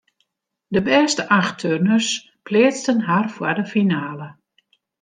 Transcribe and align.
De 0.73 0.79
bêste 0.87 1.23
acht 1.39 1.55
turners 1.61 2.09
pleatsten 2.45 2.99
har 3.07 3.25
foar 3.35 3.55
de 3.59 3.65
finale. 3.73 4.27